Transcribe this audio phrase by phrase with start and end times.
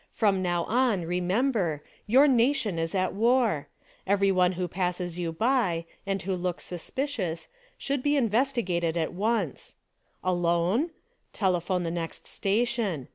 [0.09, 3.67] From now on, remember: Your nation is at war!
[4.07, 9.75] Every one who passes you by, and who looks suspicious, should be investigated at once!
[10.23, 10.89] Alone?
[11.33, 13.09] Telephone the next station.